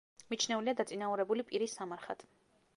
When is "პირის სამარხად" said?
1.53-2.29